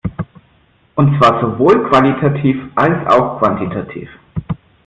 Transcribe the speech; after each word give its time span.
Und 0.95 1.19
zwar 1.21 1.39
sowohl 1.41 1.87
qualitativ 1.87 2.57
als 2.73 3.07
auch 3.13 3.37
quantitativ. 3.37 4.09